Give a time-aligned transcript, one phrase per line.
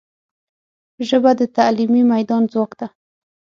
[1.07, 2.87] ژبه د تعلیمي میدان ځواک ده